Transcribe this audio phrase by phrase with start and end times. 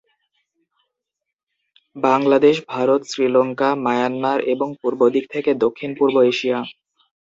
[1.95, 6.59] Bangladesh, Bharat, Sri Lanka, Myanmar এবং পূর্বদিক থেকে দক্ষিণ- পূর্ব এশিয়া।